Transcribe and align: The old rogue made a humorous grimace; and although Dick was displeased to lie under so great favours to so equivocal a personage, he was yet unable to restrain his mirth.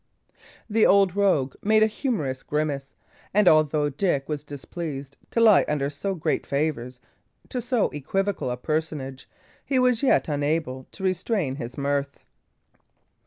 The 0.67 0.83
old 0.83 1.15
rogue 1.15 1.53
made 1.61 1.83
a 1.83 1.85
humorous 1.85 2.41
grimace; 2.41 2.95
and 3.35 3.47
although 3.47 3.91
Dick 3.91 4.27
was 4.27 4.43
displeased 4.43 5.15
to 5.29 5.39
lie 5.39 5.63
under 5.67 5.91
so 5.91 6.15
great 6.15 6.47
favours 6.47 6.99
to 7.49 7.61
so 7.61 7.87
equivocal 7.89 8.49
a 8.49 8.57
personage, 8.57 9.29
he 9.63 9.77
was 9.77 10.01
yet 10.01 10.27
unable 10.27 10.87
to 10.93 11.03
restrain 11.03 11.57
his 11.57 11.77
mirth. 11.77 12.17